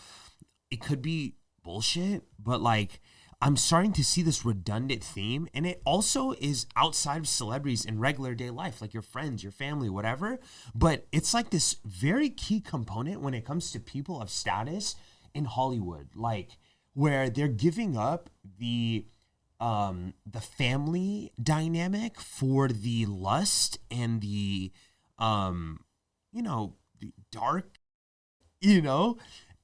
it 0.69 0.81
could 0.81 1.01
be 1.01 1.35
bullshit, 1.63 2.23
but 2.39 2.61
like 2.61 2.99
I'm 3.41 3.57
starting 3.57 3.93
to 3.93 4.03
see 4.03 4.21
this 4.21 4.45
redundant 4.45 5.03
theme, 5.03 5.47
and 5.53 5.67
it 5.67 5.81
also 5.85 6.31
is 6.31 6.67
outside 6.75 7.19
of 7.19 7.27
celebrities 7.27 7.85
in 7.85 7.99
regular 7.99 8.33
day 8.33 8.49
life, 8.49 8.81
like 8.81 8.93
your 8.93 9.03
friends, 9.03 9.43
your 9.43 9.51
family, 9.51 9.89
whatever. 9.89 10.39
But 10.73 11.05
it's 11.11 11.33
like 11.33 11.49
this 11.49 11.75
very 11.83 12.29
key 12.29 12.61
component 12.61 13.21
when 13.21 13.33
it 13.33 13.45
comes 13.45 13.71
to 13.71 13.79
people 13.79 14.21
of 14.21 14.29
status 14.29 14.95
in 15.33 15.45
Hollywood. 15.45 16.07
Like, 16.15 16.57
where 16.95 17.29
they're 17.29 17.47
giving 17.47 17.95
up 17.95 18.31
the 18.57 19.05
um 19.59 20.13
the 20.25 20.41
family 20.41 21.31
dynamic 21.41 22.19
for 22.19 22.67
the 22.67 23.05
lust 23.05 23.77
and 23.89 24.19
the 24.21 24.71
um 25.17 25.79
you 26.33 26.41
know 26.41 26.73
the 26.99 27.13
dark 27.31 27.77
you 28.61 28.81
know? 28.81 29.17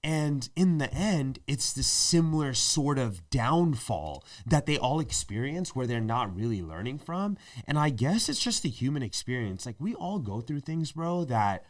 And 0.04 0.50
in 0.56 0.80
the 0.80 0.92
end 0.92 1.40
it's 1.48 1.74
the 1.74 1.84
similar 1.84 2.54
sort 2.54 2.98
of 2.98 3.30
downfall 3.30 4.24
that 4.48 4.66
they 4.66 4.78
all 4.78 5.00
experience 5.00 5.76
where 5.76 5.86
they're 5.86 6.00
not 6.00 6.36
really 6.36 6.62
learning 6.62 7.00
from. 7.00 7.38
And 7.68 7.78
i 7.78 7.90
guess 7.90 8.28
it's 8.28 8.44
just 8.44 8.64
the 8.64 8.70
human 8.70 9.04
experience. 9.04 9.66
Like 9.66 9.76
we 9.80 9.94
all 9.94 10.20
go 10.20 10.42
through 10.42 10.62
things 10.62 10.94
bro 10.94 11.26
that 11.26 11.66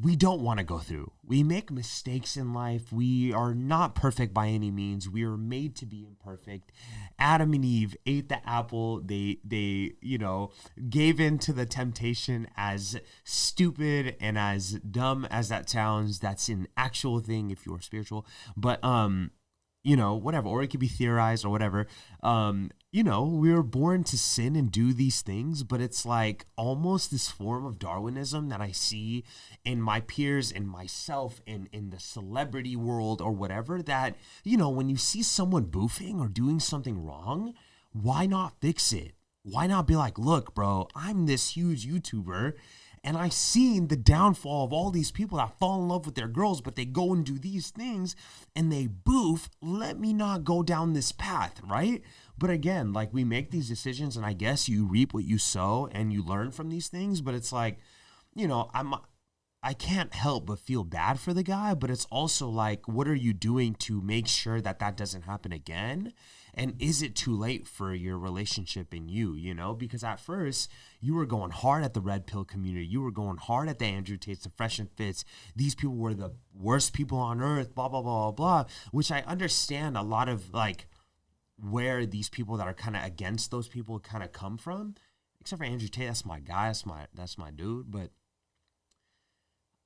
we 0.00 0.16
don't 0.16 0.40
want 0.40 0.58
to 0.58 0.64
go 0.64 0.78
through. 0.78 1.12
We 1.24 1.44
make 1.44 1.70
mistakes 1.70 2.36
in 2.36 2.52
life. 2.52 2.92
We 2.92 3.32
are 3.32 3.54
not 3.54 3.94
perfect 3.94 4.34
by 4.34 4.48
any 4.48 4.72
means. 4.72 5.08
We 5.08 5.22
are 5.22 5.36
made 5.36 5.76
to 5.76 5.86
be 5.86 6.04
imperfect. 6.04 6.72
Adam 7.16 7.52
and 7.52 7.64
Eve 7.64 7.96
ate 8.04 8.28
the 8.28 8.46
apple. 8.48 9.00
They 9.00 9.38
they, 9.44 9.92
you 10.00 10.18
know, 10.18 10.50
gave 10.90 11.20
in 11.20 11.38
to 11.40 11.52
the 11.52 11.64
temptation 11.64 12.48
as 12.56 13.00
stupid 13.22 14.16
and 14.20 14.36
as 14.36 14.72
dumb 14.80 15.26
as 15.30 15.48
that 15.50 15.70
sounds. 15.70 16.18
That's 16.18 16.48
an 16.48 16.66
actual 16.76 17.20
thing 17.20 17.52
if 17.52 17.64
you're 17.64 17.80
spiritual. 17.80 18.26
But 18.56 18.82
um 18.82 19.30
you 19.84 19.96
know, 19.96 20.14
whatever, 20.14 20.48
or 20.48 20.62
it 20.62 20.68
could 20.68 20.80
be 20.80 20.88
theorized 20.88 21.44
or 21.44 21.50
whatever. 21.50 21.86
Um, 22.22 22.70
you 22.90 23.04
know, 23.04 23.24
we 23.26 23.52
were 23.52 23.62
born 23.62 24.02
to 24.04 24.16
sin 24.16 24.56
and 24.56 24.72
do 24.72 24.94
these 24.94 25.20
things, 25.20 25.62
but 25.62 25.80
it's 25.80 26.06
like 26.06 26.46
almost 26.56 27.10
this 27.10 27.28
form 27.28 27.66
of 27.66 27.78
Darwinism 27.78 28.48
that 28.48 28.62
I 28.62 28.72
see 28.72 29.24
in 29.64 29.82
my 29.82 30.00
peers 30.00 30.50
in 30.50 30.66
myself 30.66 31.42
and 31.46 31.68
in 31.70 31.90
the 31.90 32.00
celebrity 32.00 32.76
world 32.76 33.20
or 33.20 33.32
whatever. 33.32 33.82
That, 33.82 34.16
you 34.42 34.56
know, 34.56 34.70
when 34.70 34.88
you 34.88 34.96
see 34.96 35.22
someone 35.22 35.66
boofing 35.66 36.18
or 36.18 36.28
doing 36.28 36.60
something 36.60 37.04
wrong, 37.04 37.52
why 37.92 38.24
not 38.24 38.60
fix 38.60 38.92
it? 38.92 39.12
Why 39.42 39.66
not 39.66 39.86
be 39.86 39.96
like, 39.96 40.18
look, 40.18 40.54
bro, 40.54 40.88
I'm 40.94 41.26
this 41.26 41.50
huge 41.50 41.86
YouTuber 41.86 42.54
and 43.04 43.18
I 43.18 43.28
seen 43.28 43.88
the 43.88 43.96
downfall 43.96 44.64
of 44.64 44.72
all 44.72 44.90
these 44.90 45.10
people 45.10 45.36
that 45.36 45.58
fall 45.60 45.80
in 45.80 45.88
love 45.88 46.06
with 46.06 46.14
their 46.14 46.26
girls, 46.26 46.62
but 46.62 46.74
they 46.74 46.86
go 46.86 47.12
and 47.12 47.24
do 47.24 47.38
these 47.38 47.70
things 47.70 48.16
and 48.56 48.72
they 48.72 48.86
boof. 48.86 49.50
Let 49.60 50.00
me 50.00 50.14
not 50.14 50.44
go 50.44 50.62
down 50.62 50.94
this 50.94 51.12
path, 51.12 51.60
right? 51.62 52.02
But 52.38 52.48
again, 52.48 52.94
like 52.94 53.12
we 53.12 53.22
make 53.22 53.50
these 53.50 53.68
decisions, 53.68 54.16
and 54.16 54.24
I 54.24 54.32
guess 54.32 54.68
you 54.68 54.86
reap 54.86 55.12
what 55.12 55.24
you 55.24 55.36
sow 55.36 55.88
and 55.92 56.12
you 56.12 56.24
learn 56.24 56.50
from 56.50 56.70
these 56.70 56.88
things. 56.88 57.20
But 57.20 57.34
it's 57.34 57.52
like, 57.52 57.78
you 58.34 58.48
know, 58.48 58.70
I'm 58.72 58.94
I 59.66 59.72
can't 59.72 60.12
help 60.12 60.44
but 60.44 60.58
feel 60.58 60.84
bad 60.84 61.18
for 61.18 61.32
the 61.32 61.42
guy, 61.42 61.72
but 61.72 61.90
it's 61.90 62.04
also 62.10 62.50
like, 62.50 62.86
what 62.86 63.08
are 63.08 63.14
you 63.14 63.32
doing 63.32 63.74
to 63.76 64.02
make 64.02 64.26
sure 64.26 64.60
that 64.60 64.78
that 64.80 64.94
doesn't 64.94 65.22
happen 65.22 65.52
again? 65.52 66.12
And 66.52 66.74
is 66.78 67.00
it 67.00 67.16
too 67.16 67.34
late 67.34 67.66
for 67.66 67.94
your 67.94 68.18
relationship 68.18 68.92
and 68.92 69.10
you, 69.10 69.34
you 69.34 69.54
know? 69.54 69.72
Because 69.72 70.04
at 70.04 70.20
first, 70.20 70.70
you 71.00 71.14
were 71.14 71.24
going 71.24 71.50
hard 71.50 71.82
at 71.82 71.94
the 71.94 72.02
red 72.02 72.26
pill 72.26 72.44
community. 72.44 72.84
You 72.84 73.00
were 73.00 73.10
going 73.10 73.38
hard 73.38 73.70
at 73.70 73.78
the 73.78 73.86
Andrew 73.86 74.18
Tates, 74.18 74.44
the 74.44 74.50
Fresh 74.50 74.78
and 74.78 74.90
Fits. 74.90 75.24
These 75.56 75.74
people 75.74 75.96
were 75.96 76.12
the 76.12 76.34
worst 76.54 76.92
people 76.92 77.16
on 77.18 77.40
earth, 77.40 77.74
blah, 77.74 77.88
blah, 77.88 78.02
blah, 78.02 78.30
blah, 78.30 78.32
blah, 78.32 78.70
which 78.92 79.10
I 79.10 79.22
understand 79.22 79.96
a 79.96 80.02
lot 80.02 80.28
of 80.28 80.52
like 80.52 80.88
where 81.58 82.04
these 82.04 82.28
people 82.28 82.58
that 82.58 82.66
are 82.66 82.74
kind 82.74 82.96
of 82.96 83.04
against 83.04 83.50
those 83.50 83.66
people 83.66 83.98
kind 83.98 84.22
of 84.22 84.30
come 84.30 84.58
from. 84.58 84.94
Except 85.40 85.58
for 85.58 85.66
Andrew 85.66 85.88
Tate, 85.88 86.08
that's 86.08 86.26
my 86.26 86.40
guy, 86.40 86.66
that's 86.66 86.84
my 86.84 87.06
that's 87.14 87.38
my 87.38 87.50
dude. 87.50 87.90
But 87.90 88.10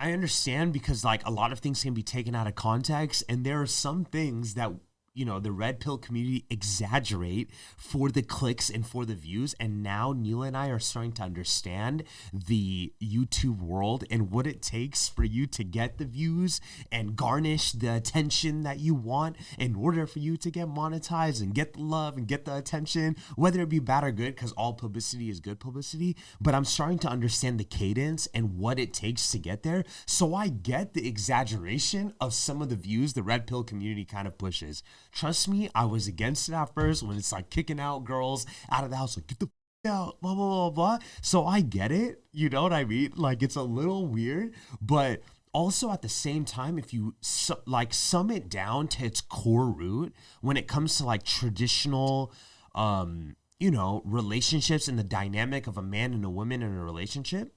I 0.00 0.12
understand 0.12 0.72
because 0.72 1.04
like 1.04 1.26
a 1.26 1.30
lot 1.30 1.50
of 1.50 1.58
things 1.58 1.82
can 1.82 1.92
be 1.92 2.04
taken 2.04 2.34
out 2.34 2.46
of 2.46 2.54
context, 2.54 3.24
and 3.28 3.44
there 3.44 3.60
are 3.60 3.66
some 3.66 4.04
things 4.04 4.54
that 4.54 4.72
you 5.18 5.24
know 5.24 5.40
the 5.40 5.52
red 5.52 5.80
pill 5.80 5.98
community 5.98 6.44
exaggerate 6.48 7.50
for 7.76 8.08
the 8.10 8.22
clicks 8.22 8.70
and 8.70 8.86
for 8.86 9.04
the 9.04 9.14
views. 9.14 9.54
And 9.58 9.82
now 9.82 10.14
neil 10.16 10.42
and 10.42 10.56
i 10.56 10.68
are 10.68 10.78
starting 10.78 11.12
to 11.12 11.22
understand 11.22 12.04
the 12.32 12.92
youtube 13.02 13.60
world 13.60 14.04
and 14.10 14.30
what 14.30 14.46
it 14.46 14.62
takes 14.62 15.08
for 15.08 15.24
you 15.24 15.46
to 15.46 15.64
get 15.64 15.98
the 15.98 16.04
views 16.04 16.60
and 16.92 17.16
garnish 17.16 17.72
the 17.72 17.94
attention 17.94 18.62
that 18.62 18.78
you 18.78 18.94
want 18.94 19.36
in 19.58 19.74
order 19.74 20.06
for 20.06 20.18
you 20.18 20.36
to 20.36 20.50
get 20.50 20.68
monetized 20.68 21.42
and 21.42 21.54
get 21.54 21.72
the 21.72 21.82
love 21.82 22.16
and 22.16 22.28
get 22.28 22.44
the 22.44 22.54
attention 22.54 23.16
whether 23.36 23.62
it 23.62 23.68
be 23.68 23.78
bad 23.78 24.04
or 24.04 24.12
good 24.12 24.34
because 24.34 24.52
all 24.52 24.72
publicity 24.72 25.30
is 25.30 25.40
good 25.40 25.58
publicity. 25.58 26.16
But 26.40 26.54
i'm 26.54 26.64
starting 26.64 26.98
to 27.00 27.08
understand 27.08 27.58
the 27.58 27.64
cadence 27.64 28.28
and 28.34 28.58
what 28.58 28.78
it 28.78 28.92
takes 28.92 29.30
to 29.32 29.38
get 29.38 29.62
there. 29.62 29.84
So 30.06 30.34
i 30.34 30.48
get 30.48 30.94
the 30.94 31.08
exaggeration 31.08 32.14
of 32.20 32.34
some 32.34 32.62
of 32.62 32.68
the 32.68 32.76
views 32.76 33.12
the 33.12 33.22
red 33.22 33.46
pill 33.46 33.64
community 33.64 34.04
kind 34.04 34.28
of 34.28 34.38
pushes 34.38 34.82
Trust 35.12 35.48
me, 35.48 35.68
I 35.74 35.84
was 35.84 36.06
against 36.06 36.48
it 36.48 36.54
at 36.54 36.74
first 36.74 37.02
when 37.02 37.16
it's 37.16 37.32
like 37.32 37.50
kicking 37.50 37.80
out 37.80 38.04
girls 38.04 38.46
out 38.70 38.84
of 38.84 38.90
the 38.90 38.96
house, 38.96 39.16
like 39.16 39.26
get 39.26 39.38
the 39.38 39.48
out, 39.86 40.20
blah 40.20 40.34
blah 40.34 40.70
blah 40.70 40.70
blah. 40.70 40.98
So 41.22 41.46
I 41.46 41.60
get 41.60 41.92
it, 41.92 42.22
you 42.32 42.48
know 42.48 42.62
what 42.62 42.72
I 42.72 42.84
mean? 42.84 43.12
Like 43.16 43.42
it's 43.42 43.56
a 43.56 43.62
little 43.62 44.06
weird, 44.06 44.54
but 44.80 45.22
also 45.52 45.90
at 45.90 46.02
the 46.02 46.08
same 46.08 46.44
time 46.44 46.78
if 46.78 46.92
you 46.92 47.14
su- 47.20 47.54
like 47.66 47.94
sum 47.94 48.30
it 48.30 48.48
down 48.48 48.88
to 48.88 49.04
its 49.04 49.20
core 49.20 49.70
root 49.70 50.14
when 50.40 50.56
it 50.56 50.68
comes 50.68 50.96
to 50.96 51.04
like 51.04 51.22
traditional 51.24 52.32
um 52.74 53.34
you 53.58 53.70
know 53.70 54.02
relationships 54.04 54.88
and 54.88 54.98
the 54.98 55.04
dynamic 55.04 55.66
of 55.66 55.78
a 55.78 55.82
man 55.82 56.12
and 56.12 56.24
a 56.24 56.30
woman 56.30 56.62
in 56.62 56.76
a 56.76 56.84
relationship 56.84 57.54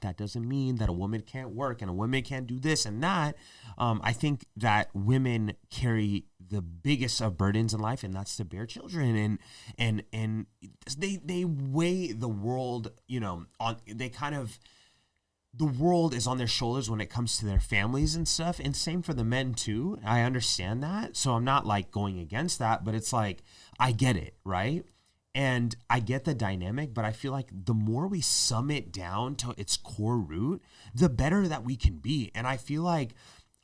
that 0.00 0.16
doesn't 0.16 0.46
mean 0.46 0.76
that 0.76 0.88
a 0.88 0.92
woman 0.92 1.22
can't 1.22 1.50
work 1.50 1.80
and 1.82 1.90
a 1.90 1.94
woman 1.94 2.22
can't 2.22 2.46
do 2.46 2.58
this 2.58 2.86
and 2.86 3.02
that. 3.02 3.36
Um, 3.78 4.00
I 4.04 4.12
think 4.12 4.46
that 4.56 4.90
women 4.94 5.54
carry 5.70 6.26
the 6.40 6.62
biggest 6.62 7.20
of 7.20 7.36
burdens 7.36 7.74
in 7.74 7.80
life, 7.80 8.04
and 8.04 8.14
that's 8.14 8.36
to 8.36 8.44
bear 8.44 8.66
children, 8.66 9.16
and 9.16 9.38
and 9.78 10.02
and 10.12 10.46
they 10.96 11.16
they 11.24 11.44
weigh 11.44 12.12
the 12.12 12.28
world, 12.28 12.92
you 13.06 13.20
know, 13.20 13.46
on 13.60 13.76
they 13.86 14.08
kind 14.08 14.34
of 14.34 14.58
the 15.58 15.64
world 15.64 16.12
is 16.12 16.26
on 16.26 16.36
their 16.36 16.46
shoulders 16.46 16.90
when 16.90 17.00
it 17.00 17.08
comes 17.08 17.38
to 17.38 17.46
their 17.46 17.60
families 17.60 18.14
and 18.14 18.28
stuff 18.28 18.60
and 18.62 18.76
same 18.76 19.00
for 19.00 19.14
the 19.14 19.24
men 19.24 19.54
too. 19.54 19.98
I 20.04 20.20
understand 20.20 20.82
that. 20.82 21.16
So 21.16 21.32
i'm 21.32 21.44
not 21.44 21.66
like 21.66 21.90
going 21.90 22.18
against 22.18 22.58
that 22.58 22.84
but 22.84 22.94
it's 22.94 23.12
like 23.12 23.42
i 23.78 23.92
get 23.92 24.16
it 24.16 24.34
right 24.44 24.84
and 25.36 25.76
I 25.90 26.00
get 26.00 26.24
the 26.24 26.34
dynamic, 26.34 26.94
but 26.94 27.04
I 27.04 27.12
feel 27.12 27.30
like 27.30 27.50
the 27.52 27.74
more 27.74 28.08
we 28.08 28.22
sum 28.22 28.70
it 28.70 28.90
down 28.90 29.36
to 29.36 29.54
its 29.58 29.76
core 29.76 30.16
root, 30.16 30.62
the 30.94 31.10
better 31.10 31.46
that 31.46 31.62
we 31.62 31.76
can 31.76 31.96
be. 31.96 32.30
And 32.34 32.46
I 32.46 32.56
feel 32.56 32.82
like 32.82 33.10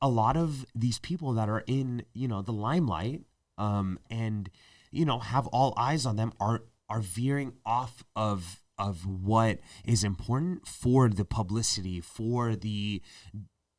a 0.02 0.08
lot 0.08 0.36
of 0.36 0.66
these 0.74 0.98
people 0.98 1.32
that 1.32 1.48
are 1.48 1.64
in, 1.66 2.04
you 2.12 2.28
know, 2.28 2.42
the 2.42 2.52
limelight 2.52 3.22
um, 3.56 3.98
and, 4.10 4.50
you 4.90 5.06
know, 5.06 5.18
have 5.18 5.46
all 5.46 5.72
eyes 5.78 6.04
on 6.04 6.16
them 6.16 6.34
are 6.38 6.60
are 6.90 7.00
veering 7.00 7.54
off 7.64 8.04
of 8.14 8.60
of 8.76 9.06
what 9.06 9.58
is 9.82 10.04
important 10.04 10.68
for 10.68 11.08
the 11.08 11.24
publicity, 11.24 12.02
for 12.02 12.54
the 12.54 13.00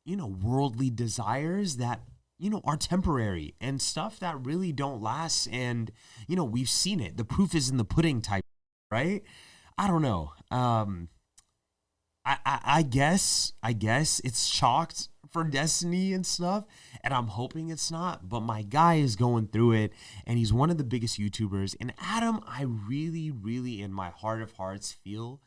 you 0.04 0.16
know, 0.16 0.26
worldly 0.26 0.90
desires 0.90 1.76
that 1.76 2.00
you 2.38 2.50
know, 2.50 2.60
are 2.64 2.76
temporary 2.76 3.54
and 3.60 3.80
stuff 3.80 4.18
that 4.20 4.44
really 4.44 4.72
don't 4.72 5.02
last. 5.02 5.46
And, 5.48 5.90
you 6.26 6.36
know, 6.36 6.44
we've 6.44 6.68
seen 6.68 7.00
it. 7.00 7.16
The 7.16 7.24
proof 7.24 7.54
is 7.54 7.70
in 7.70 7.76
the 7.76 7.84
pudding 7.84 8.20
type, 8.20 8.44
right? 8.90 9.22
I 9.78 9.86
don't 9.86 10.02
know. 10.02 10.32
Um, 10.50 11.08
I, 12.24 12.38
I, 12.44 12.60
I 12.64 12.82
guess, 12.82 13.52
I 13.62 13.72
guess 13.72 14.20
it's 14.24 14.50
chalked 14.50 15.08
for 15.30 15.44
destiny 15.44 16.12
and 16.12 16.24
stuff. 16.24 16.64
And 17.02 17.12
I'm 17.12 17.26
hoping 17.26 17.68
it's 17.68 17.90
not, 17.90 18.28
but 18.28 18.40
my 18.40 18.62
guy 18.62 18.94
is 18.94 19.16
going 19.16 19.48
through 19.48 19.72
it 19.72 19.92
and 20.26 20.38
he's 20.38 20.52
one 20.52 20.70
of 20.70 20.78
the 20.78 20.84
biggest 20.84 21.18
YouTubers. 21.18 21.74
And 21.80 21.92
Adam, 22.00 22.40
I 22.46 22.62
really, 22.62 23.30
really, 23.30 23.82
in 23.82 23.92
my 23.92 24.10
heart 24.10 24.42
of 24.42 24.52
hearts, 24.52 24.92
feel 24.92 25.40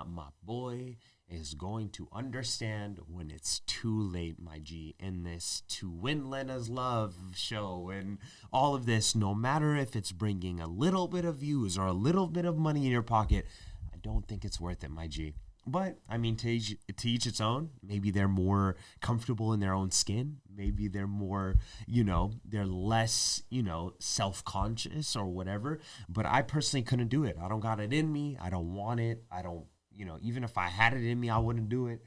Uh, 0.00 0.04
my 0.04 0.28
boy 0.42 0.96
is 1.28 1.54
going 1.54 1.90
to 1.90 2.08
understand 2.12 2.98
when 3.06 3.30
it's 3.30 3.60
too 3.60 4.00
late, 4.02 4.40
my 4.40 4.58
G, 4.58 4.94
in 4.98 5.22
this 5.24 5.62
to 5.68 5.90
win 5.90 6.30
Lena's 6.30 6.68
love 6.68 7.14
show 7.34 7.90
and 7.92 8.18
all 8.52 8.74
of 8.74 8.86
this, 8.86 9.14
no 9.14 9.34
matter 9.34 9.76
if 9.76 9.94
it's 9.94 10.12
bringing 10.12 10.60
a 10.60 10.66
little 10.66 11.06
bit 11.06 11.24
of 11.24 11.36
views 11.36 11.76
or 11.76 11.86
a 11.86 11.92
little 11.92 12.26
bit 12.26 12.44
of 12.44 12.56
money 12.56 12.86
in 12.86 12.92
your 12.92 13.02
pocket, 13.02 13.46
I 13.92 13.98
don't 14.02 14.26
think 14.26 14.44
it's 14.44 14.60
worth 14.60 14.82
it, 14.82 14.90
my 14.90 15.06
G. 15.06 15.34
But 15.66 15.98
I 16.08 16.16
mean, 16.16 16.36
to 16.36 16.50
each, 16.50 16.76
to 16.96 17.08
each 17.08 17.26
its 17.26 17.40
own. 17.40 17.70
Maybe 17.82 18.10
they're 18.10 18.26
more 18.26 18.76
comfortable 19.02 19.52
in 19.52 19.60
their 19.60 19.74
own 19.74 19.90
skin. 19.90 20.38
Maybe 20.52 20.88
they're 20.88 21.06
more, 21.06 21.56
you 21.86 22.02
know, 22.02 22.32
they're 22.44 22.66
less, 22.66 23.42
you 23.50 23.62
know, 23.62 23.92
self 23.98 24.42
conscious 24.44 25.14
or 25.14 25.26
whatever. 25.26 25.80
But 26.08 26.24
I 26.26 26.42
personally 26.42 26.82
couldn't 26.82 27.08
do 27.08 27.24
it. 27.24 27.36
I 27.40 27.48
don't 27.48 27.60
got 27.60 27.78
it 27.78 27.92
in 27.92 28.10
me. 28.10 28.38
I 28.40 28.48
don't 28.48 28.72
want 28.72 29.00
it. 29.00 29.22
I 29.30 29.42
don't 29.42 29.66
you 30.00 30.06
know, 30.06 30.16
even 30.22 30.44
if 30.44 30.56
I 30.56 30.68
had 30.68 30.94
it 30.94 31.04
in 31.04 31.20
me, 31.20 31.28
I 31.28 31.36
wouldn't 31.36 31.68
do 31.68 31.88
it. 31.88 32.02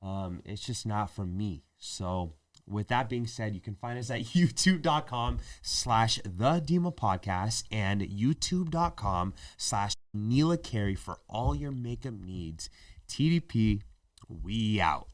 Um, 0.00 0.40
it's 0.46 0.64
just 0.64 0.86
not 0.86 1.10
for 1.10 1.26
me. 1.26 1.62
So 1.76 2.32
with 2.66 2.88
that 2.88 3.10
being 3.10 3.26
said, 3.26 3.54
you 3.54 3.60
can 3.60 3.74
find 3.74 3.98
us 3.98 4.10
at 4.10 4.20
youtube.com 4.24 5.40
slash 5.60 6.18
the 6.24 6.62
Dimah 6.62 6.96
podcast 6.96 7.64
and 7.70 8.00
youtube.com 8.00 9.34
slash 9.58 9.92
Neela 10.14 10.56
Carey 10.56 10.94
for 10.94 11.18
all 11.28 11.54
your 11.54 11.70
makeup 11.70 12.14
needs. 12.14 12.70
TDP, 13.10 13.82
we 14.26 14.80
out. 14.80 15.08